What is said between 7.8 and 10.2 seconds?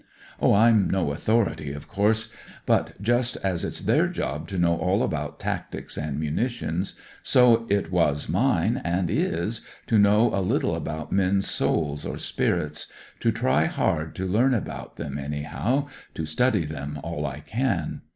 was mine, and is, to